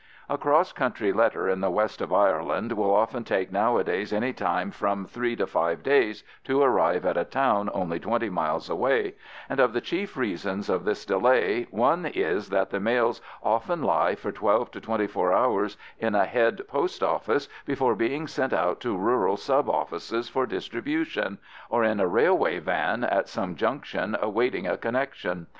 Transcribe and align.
A 0.27 0.35
cross 0.35 0.73
country 0.73 1.13
letter 1.13 1.47
in 1.47 1.61
the 1.61 1.69
west 1.69 2.01
of 2.01 2.11
Ireland 2.11 2.71
will 2.71 2.91
often 2.91 3.23
take 3.23 3.51
nowadays 3.51 4.11
any 4.11 4.33
time 4.33 4.71
from 4.71 5.05
three 5.05 5.35
to 5.35 5.45
five 5.45 5.83
days 5.83 6.23
to 6.45 6.59
arrive 6.59 7.05
at 7.05 7.17
a 7.17 7.23
town 7.23 7.69
only 7.71 7.99
twenty 7.99 8.27
miles 8.27 8.67
away, 8.67 9.13
and 9.47 9.59
of 9.59 9.73
the 9.73 9.79
chief 9.79 10.17
reasons 10.17 10.69
of 10.71 10.85
this 10.85 11.05
delay 11.05 11.67
one 11.69 12.07
is 12.07 12.49
that 12.49 12.71
the 12.71 12.79
mails 12.79 13.21
often 13.43 13.83
lie 13.83 14.15
for 14.15 14.31
twelve 14.31 14.71
to 14.71 14.81
twenty 14.81 15.05
four 15.05 15.33
hours 15.33 15.77
in 15.99 16.15
a 16.15 16.25
head 16.25 16.67
post 16.67 17.03
office 17.03 17.47
before 17.67 17.93
being 17.93 18.25
sent 18.25 18.53
out 18.53 18.79
to 18.79 18.97
rural 18.97 19.37
sub 19.37 19.69
offices 19.69 20.27
for 20.27 20.47
distribution, 20.47 21.37
or 21.69 21.83
in 21.83 21.99
a 21.99 22.07
railway 22.07 22.57
van 22.57 23.03
at 23.03 23.27
some 23.29 23.55
junction 23.55 24.17
awaiting 24.19 24.65
a 24.65 24.77
connection. 24.77 25.45